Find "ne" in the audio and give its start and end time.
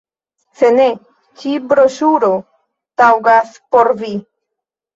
0.77-0.87